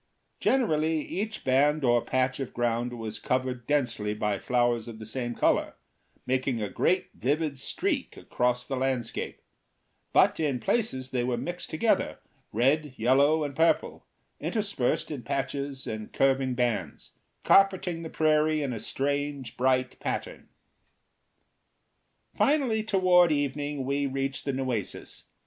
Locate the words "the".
4.97-5.05, 8.65-8.75, 18.01-18.09, 24.45-24.53